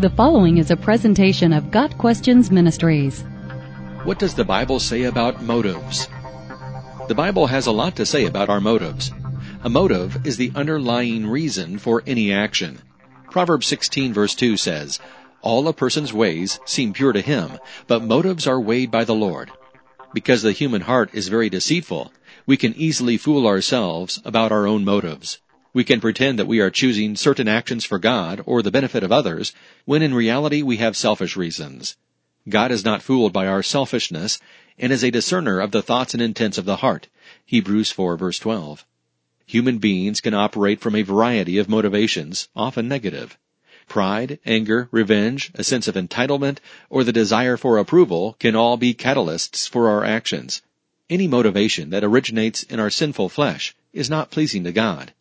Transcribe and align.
The 0.00 0.08
following 0.08 0.56
is 0.56 0.70
a 0.70 0.78
presentation 0.78 1.52
of 1.52 1.70
Got 1.70 1.98
Questions 1.98 2.50
Ministries. 2.50 3.20
What 4.04 4.18
does 4.18 4.32
the 4.32 4.46
Bible 4.46 4.80
say 4.80 5.02
about 5.02 5.42
motives? 5.42 6.08
The 7.08 7.14
Bible 7.14 7.46
has 7.48 7.66
a 7.66 7.70
lot 7.70 7.96
to 7.96 8.06
say 8.06 8.24
about 8.24 8.48
our 8.48 8.62
motives. 8.62 9.12
A 9.62 9.68
motive 9.68 10.26
is 10.26 10.38
the 10.38 10.52
underlying 10.54 11.26
reason 11.26 11.76
for 11.76 12.02
any 12.06 12.32
action. 12.32 12.78
Proverbs 13.30 13.66
16 13.66 14.14
verse 14.14 14.34
2 14.34 14.56
says, 14.56 15.00
All 15.42 15.68
a 15.68 15.74
person's 15.74 16.14
ways 16.14 16.58
seem 16.64 16.94
pure 16.94 17.12
to 17.12 17.20
him, 17.20 17.58
but 17.86 18.02
motives 18.02 18.46
are 18.46 18.58
weighed 18.58 18.90
by 18.90 19.04
the 19.04 19.14
Lord. 19.14 19.50
Because 20.14 20.40
the 20.40 20.52
human 20.52 20.80
heart 20.80 21.10
is 21.12 21.28
very 21.28 21.50
deceitful, 21.50 22.10
we 22.46 22.56
can 22.56 22.72
easily 22.74 23.18
fool 23.18 23.46
ourselves 23.46 24.18
about 24.24 24.50
our 24.50 24.66
own 24.66 24.82
motives. 24.82 25.40
We 25.72 25.84
can 25.84 26.00
pretend 26.00 26.38
that 26.38 26.48
we 26.48 26.58
are 26.58 26.70
choosing 26.70 27.14
certain 27.14 27.46
actions 27.46 27.84
for 27.84 27.98
God 27.98 28.42
or 28.44 28.60
the 28.60 28.72
benefit 28.72 29.04
of 29.04 29.12
others, 29.12 29.52
when 29.84 30.02
in 30.02 30.12
reality 30.12 30.62
we 30.62 30.78
have 30.78 30.96
selfish 30.96 31.36
reasons. 31.36 31.96
God 32.48 32.72
is 32.72 32.84
not 32.84 33.02
fooled 33.02 33.32
by 33.32 33.46
our 33.46 33.62
selfishness 33.62 34.40
and 34.78 34.92
is 34.92 35.04
a 35.04 35.10
discerner 35.10 35.60
of 35.60 35.70
the 35.70 35.82
thoughts 35.82 36.12
and 36.12 36.22
intents 36.22 36.58
of 36.58 36.64
the 36.64 36.76
heart. 36.76 37.06
Hebrews 37.46 37.92
4 37.92 38.16
verse 38.16 38.38
12. 38.40 38.84
Human 39.46 39.78
beings 39.78 40.20
can 40.20 40.34
operate 40.34 40.80
from 40.80 40.96
a 40.96 41.02
variety 41.02 41.58
of 41.58 41.68
motivations, 41.68 42.48
often 42.56 42.88
negative. 42.88 43.38
Pride, 43.88 44.38
anger, 44.46 44.88
revenge, 44.90 45.50
a 45.54 45.62
sense 45.62 45.86
of 45.86 45.96
entitlement, 45.96 46.58
or 46.88 47.04
the 47.04 47.12
desire 47.12 47.56
for 47.56 47.78
approval 47.78 48.36
can 48.40 48.56
all 48.56 48.76
be 48.76 48.94
catalysts 48.94 49.68
for 49.68 49.88
our 49.88 50.04
actions. 50.04 50.62
Any 51.08 51.28
motivation 51.28 51.90
that 51.90 52.04
originates 52.04 52.62
in 52.62 52.80
our 52.80 52.90
sinful 52.90 53.28
flesh 53.28 53.74
is 53.92 54.08
not 54.08 54.30
pleasing 54.30 54.64
to 54.64 54.72
God. 54.72 55.12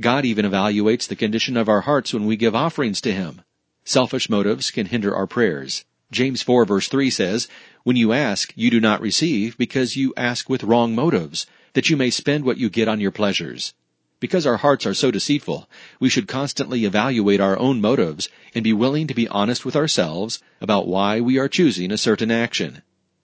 God 0.00 0.24
even 0.24 0.44
evaluates 0.44 1.08
the 1.08 1.16
condition 1.16 1.56
of 1.56 1.68
our 1.68 1.80
hearts 1.80 2.14
when 2.14 2.24
we 2.24 2.36
give 2.36 2.54
offerings 2.54 3.00
to 3.00 3.12
Him. 3.12 3.42
Selfish 3.84 4.30
motives 4.30 4.70
can 4.70 4.86
hinder 4.86 5.12
our 5.12 5.26
prayers. 5.26 5.84
James 6.12 6.40
4 6.40 6.64
verse 6.64 6.86
3 6.86 7.10
says, 7.10 7.48
When 7.82 7.96
you 7.96 8.12
ask, 8.12 8.52
you 8.54 8.70
do 8.70 8.78
not 8.78 9.00
receive 9.00 9.58
because 9.58 9.96
you 9.96 10.14
ask 10.16 10.48
with 10.48 10.62
wrong 10.62 10.94
motives, 10.94 11.46
that 11.72 11.90
you 11.90 11.96
may 11.96 12.10
spend 12.10 12.44
what 12.44 12.58
you 12.58 12.70
get 12.70 12.86
on 12.86 13.00
your 13.00 13.10
pleasures. 13.10 13.74
Because 14.20 14.46
our 14.46 14.58
hearts 14.58 14.86
are 14.86 14.94
so 14.94 15.10
deceitful, 15.10 15.68
we 15.98 16.08
should 16.08 16.28
constantly 16.28 16.84
evaluate 16.84 17.40
our 17.40 17.58
own 17.58 17.80
motives 17.80 18.28
and 18.54 18.62
be 18.62 18.72
willing 18.72 19.08
to 19.08 19.14
be 19.14 19.26
honest 19.28 19.64
with 19.64 19.74
ourselves 19.74 20.40
about 20.60 20.86
why 20.86 21.20
we 21.20 21.38
are 21.38 21.48
choosing 21.48 21.90
a 21.90 21.98
certain 21.98 22.30
action. 22.30 22.82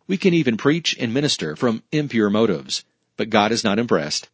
We 0.09 0.17
can 0.17 0.35
even 0.35 0.57
preach 0.57 0.97
and 0.99 1.15
minister 1.15 1.55
from 1.55 1.85
impure 1.93 2.31
motives, 2.31 2.85
but 3.17 3.31
God 3.31 3.53
is 3.53 3.63
not 3.63 3.79
impressed. 3.79 4.29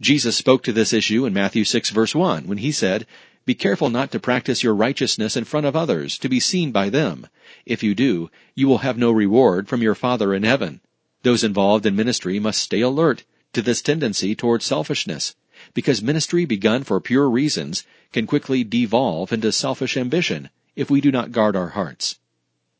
Jesus 0.00 0.34
spoke 0.34 0.62
to 0.62 0.72
this 0.72 0.94
issue 0.94 1.26
in 1.26 1.34
Matthew 1.34 1.62
6 1.62 1.90
verse 1.90 2.14
1 2.14 2.46
when 2.46 2.56
he 2.56 2.72
said, 2.72 3.06
Be 3.44 3.54
careful 3.54 3.90
not 3.90 4.10
to 4.12 4.18
practice 4.18 4.62
your 4.62 4.74
righteousness 4.74 5.36
in 5.36 5.44
front 5.44 5.66
of 5.66 5.76
others 5.76 6.16
to 6.20 6.28
be 6.28 6.40
seen 6.40 6.72
by 6.72 6.88
them. 6.88 7.26
If 7.66 7.82
you 7.82 7.94
do, 7.94 8.30
you 8.54 8.66
will 8.66 8.78
have 8.78 8.96
no 8.96 9.10
reward 9.10 9.68
from 9.68 9.82
your 9.82 9.94
Father 9.94 10.32
in 10.32 10.42
heaven. 10.42 10.80
Those 11.22 11.44
involved 11.44 11.84
in 11.84 11.96
ministry 11.96 12.38
must 12.38 12.62
stay 12.62 12.80
alert 12.80 13.24
to 13.52 13.60
this 13.60 13.82
tendency 13.82 14.34
toward 14.34 14.62
selfishness, 14.62 15.36
because 15.74 16.02
ministry 16.02 16.46
begun 16.46 16.82
for 16.82 16.98
pure 16.98 17.28
reasons 17.28 17.84
can 18.10 18.26
quickly 18.26 18.64
devolve 18.64 19.34
into 19.34 19.52
selfish 19.52 19.98
ambition 19.98 20.48
if 20.76 20.88
we 20.88 21.02
do 21.02 21.12
not 21.12 21.30
guard 21.30 21.54
our 21.54 21.68
hearts. 21.68 22.18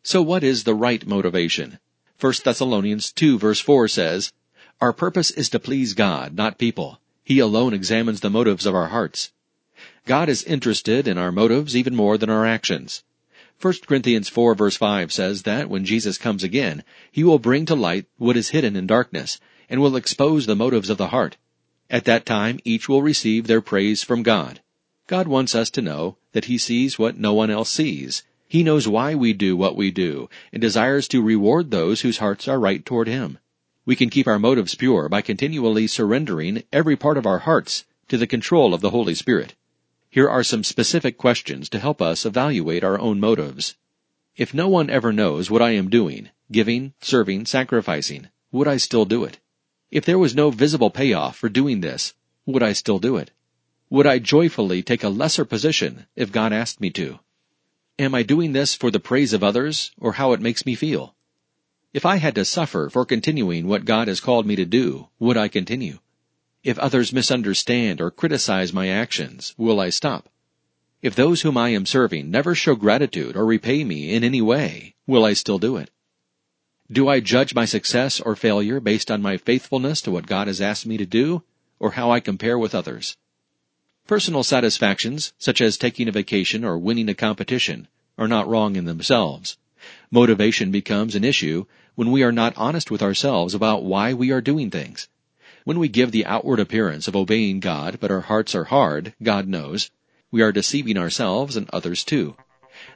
So 0.02 0.22
what 0.22 0.42
is 0.42 0.64
the 0.64 0.74
right 0.74 1.06
motivation? 1.06 1.80
1 2.18 2.32
Thessalonians 2.42 3.12
2 3.12 3.38
verse 3.38 3.60
4 3.60 3.88
says, 3.88 4.32
Our 4.80 4.94
purpose 4.94 5.30
is 5.30 5.50
to 5.50 5.60
please 5.60 5.92
God, 5.92 6.34
not 6.34 6.56
people. 6.56 6.98
He 7.22 7.38
alone 7.38 7.74
examines 7.74 8.20
the 8.20 8.30
motives 8.30 8.66
of 8.66 8.74
our 8.74 8.88
hearts. 8.88 9.32
God 10.06 10.28
is 10.28 10.42
interested 10.44 11.06
in 11.06 11.18
our 11.18 11.30
motives 11.30 11.76
even 11.76 11.94
more 11.94 12.18
than 12.18 12.30
our 12.30 12.46
actions. 12.46 13.04
1 13.60 13.74
Corinthians 13.86 14.28
4 14.28 14.54
verse 14.54 14.76
5 14.76 15.12
says 15.12 15.42
that 15.42 15.68
when 15.68 15.84
Jesus 15.84 16.16
comes 16.16 16.42
again, 16.42 16.82
He 17.12 17.22
will 17.22 17.38
bring 17.38 17.66
to 17.66 17.74
light 17.74 18.06
what 18.16 18.36
is 18.36 18.48
hidden 18.48 18.74
in 18.74 18.86
darkness, 18.86 19.38
and 19.68 19.80
will 19.80 19.96
expose 19.96 20.46
the 20.46 20.56
motives 20.56 20.88
of 20.88 20.96
the 20.96 21.08
heart. 21.08 21.36
At 21.90 22.06
that 22.06 22.24
time, 22.24 22.58
each 22.64 22.88
will 22.88 23.02
receive 23.02 23.46
their 23.46 23.60
praise 23.60 24.02
from 24.02 24.22
God. 24.22 24.60
God 25.06 25.28
wants 25.28 25.54
us 25.54 25.68
to 25.70 25.82
know 25.82 26.16
that 26.32 26.46
He 26.46 26.56
sees 26.56 26.98
what 26.98 27.18
no 27.18 27.34
one 27.34 27.50
else 27.50 27.68
sees. 27.68 28.22
He 28.48 28.62
knows 28.62 28.88
why 28.88 29.14
we 29.14 29.32
do 29.32 29.56
what 29.56 29.76
we 29.76 29.90
do, 29.90 30.30
and 30.52 30.60
desires 30.60 31.06
to 31.08 31.20
reward 31.20 31.70
those 31.70 32.00
whose 32.00 32.18
hearts 32.18 32.48
are 32.48 32.58
right 32.58 32.84
toward 32.84 33.08
Him. 33.08 33.38
We 33.86 33.96
can 33.96 34.10
keep 34.10 34.26
our 34.26 34.38
motives 34.38 34.74
pure 34.74 35.08
by 35.08 35.22
continually 35.22 35.86
surrendering 35.86 36.64
every 36.72 36.96
part 36.96 37.16
of 37.16 37.26
our 37.26 37.38
hearts 37.38 37.84
to 38.08 38.18
the 38.18 38.26
control 38.26 38.74
of 38.74 38.82
the 38.82 38.90
Holy 38.90 39.14
Spirit. 39.14 39.54
Here 40.10 40.28
are 40.28 40.44
some 40.44 40.64
specific 40.64 41.16
questions 41.16 41.68
to 41.70 41.78
help 41.78 42.02
us 42.02 42.26
evaluate 42.26 42.84
our 42.84 42.98
own 42.98 43.20
motives. 43.20 43.76
If 44.36 44.52
no 44.52 44.68
one 44.68 44.90
ever 44.90 45.12
knows 45.12 45.50
what 45.50 45.62
I 45.62 45.70
am 45.70 45.88
doing, 45.88 46.30
giving, 46.52 46.94
serving, 47.00 47.46
sacrificing, 47.46 48.28
would 48.52 48.68
I 48.68 48.76
still 48.76 49.04
do 49.04 49.24
it? 49.24 49.38
If 49.90 50.04
there 50.04 50.18
was 50.18 50.34
no 50.34 50.50
visible 50.50 50.90
payoff 50.90 51.36
for 51.36 51.48
doing 51.48 51.80
this, 51.80 52.14
would 52.46 52.62
I 52.62 52.72
still 52.72 52.98
do 52.98 53.16
it? 53.16 53.30
Would 53.88 54.06
I 54.06 54.18
joyfully 54.18 54.82
take 54.82 55.02
a 55.02 55.08
lesser 55.08 55.44
position 55.44 56.06
if 56.16 56.32
God 56.32 56.52
asked 56.52 56.80
me 56.80 56.90
to? 56.90 57.20
Am 57.98 58.14
I 58.14 58.22
doing 58.22 58.52
this 58.52 58.74
for 58.74 58.90
the 58.90 59.00
praise 59.00 59.32
of 59.32 59.42
others 59.42 59.90
or 59.98 60.12
how 60.12 60.32
it 60.32 60.40
makes 60.40 60.66
me 60.66 60.74
feel? 60.74 61.14
If 61.92 62.06
I 62.06 62.18
had 62.18 62.36
to 62.36 62.44
suffer 62.44 62.88
for 62.88 63.04
continuing 63.04 63.66
what 63.66 63.84
God 63.84 64.06
has 64.06 64.20
called 64.20 64.46
me 64.46 64.54
to 64.54 64.64
do, 64.64 65.08
would 65.18 65.36
I 65.36 65.48
continue? 65.48 65.98
If 66.62 66.78
others 66.78 67.12
misunderstand 67.12 68.00
or 68.00 68.12
criticize 68.12 68.72
my 68.72 68.86
actions, 68.88 69.56
will 69.58 69.80
I 69.80 69.90
stop? 69.90 70.28
If 71.02 71.16
those 71.16 71.42
whom 71.42 71.56
I 71.56 71.70
am 71.70 71.86
serving 71.86 72.30
never 72.30 72.54
show 72.54 72.76
gratitude 72.76 73.34
or 73.34 73.44
repay 73.44 73.82
me 73.82 74.14
in 74.14 74.22
any 74.22 74.40
way, 74.40 74.94
will 75.06 75.24
I 75.24 75.32
still 75.32 75.58
do 75.58 75.76
it? 75.78 75.90
Do 76.92 77.08
I 77.08 77.18
judge 77.18 77.56
my 77.56 77.64
success 77.64 78.20
or 78.20 78.36
failure 78.36 78.78
based 78.78 79.10
on 79.10 79.20
my 79.20 79.36
faithfulness 79.36 80.00
to 80.02 80.12
what 80.12 80.26
God 80.26 80.46
has 80.46 80.60
asked 80.60 80.86
me 80.86 80.96
to 80.96 81.06
do, 81.06 81.42
or 81.80 81.92
how 81.92 82.12
I 82.12 82.20
compare 82.20 82.58
with 82.58 82.74
others? 82.74 83.16
Personal 84.06 84.44
satisfactions, 84.44 85.32
such 85.38 85.60
as 85.60 85.76
taking 85.76 86.06
a 86.06 86.12
vacation 86.12 86.64
or 86.64 86.78
winning 86.78 87.08
a 87.08 87.14
competition, 87.14 87.88
are 88.16 88.28
not 88.28 88.46
wrong 88.46 88.76
in 88.76 88.84
themselves. 88.84 89.56
Motivation 90.10 90.70
becomes 90.70 91.14
an 91.14 91.24
issue 91.24 91.66
when 91.94 92.10
we 92.10 92.22
are 92.22 92.32
not 92.32 92.54
honest 92.56 92.90
with 92.90 93.02
ourselves 93.02 93.54
about 93.54 93.84
why 93.84 94.12
we 94.12 94.30
are 94.30 94.40
doing 94.40 94.70
things. 94.70 95.08
When 95.64 95.78
we 95.78 95.88
give 95.88 96.12
the 96.12 96.26
outward 96.26 96.60
appearance 96.60 97.08
of 97.08 97.16
obeying 97.16 97.60
God, 97.60 97.98
but 98.00 98.10
our 98.10 98.22
hearts 98.22 98.54
are 98.54 98.64
hard, 98.64 99.14
God 99.22 99.46
knows, 99.46 99.90
we 100.30 100.42
are 100.42 100.52
deceiving 100.52 100.96
ourselves 100.96 101.56
and 101.56 101.68
others 101.72 102.04
too. 102.04 102.36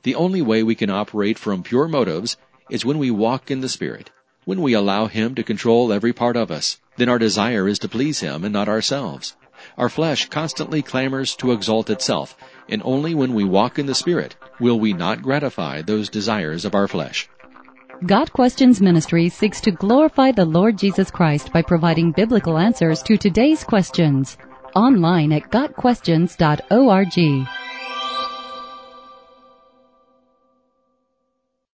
The 0.05 0.15
only 0.15 0.41
way 0.41 0.63
we 0.63 0.75
can 0.75 0.89
operate 0.89 1.39
from 1.39 1.63
pure 1.63 1.89
motives 1.89 2.37
is 2.71 2.85
when 2.85 2.99
we 2.99 3.11
walk 3.11 3.51
in 3.51 3.61
the 3.61 3.69
Spirit, 3.69 4.11
when 4.45 4.63
we 4.63 4.73
allow 4.73 5.07
Him 5.07 5.35
to 5.35 5.43
control 5.43 5.93
every 5.93 6.13
part 6.13 6.37
of 6.37 6.51
us. 6.51 6.79
Then 6.97 7.09
our 7.09 7.19
desire 7.19 7.69
is 7.69 7.79
to 7.81 7.89
please 7.89 8.21
Him 8.21 8.45
and 8.45 8.53
not 8.53 8.69
ourselves. 8.69 9.37
Our 9.77 9.89
flesh 9.89 10.29
constantly 10.29 10.81
clamors 10.81 11.35
to 11.37 11.53
exalt 11.53 11.91
itself, 11.91 12.37
and 12.69 12.81
only 12.85 13.15
when 13.15 13.35
we 13.35 13.45
walk 13.45 13.79
in 13.79 13.87
the 13.87 13.95
Spirit 13.95 14.37
will 14.61 14.79
we 14.79 14.93
not 14.93 15.23
gratify 15.23 15.83
those 15.83 16.09
desires 16.09 16.65
of 16.65 16.75
our 16.75 16.89
flesh. 16.89 17.29
Got 18.07 18.33
Questions 18.33 18.81
Ministry 18.81 19.29
seeks 19.29 19.61
to 19.63 19.71
glorify 19.71 20.33
the 20.33 20.45
Lord 20.45 20.77
Jesus 20.77 21.11
Christ 21.11 21.53
by 21.53 21.63
providing 21.63 22.13
biblical 22.13 22.59
answers 22.59 23.03
to 23.05 23.17
today's 23.17 23.65
questions. 23.65 24.37
Online 24.75 25.33
at 25.33 25.51
GotQuestions.org. 25.51 27.64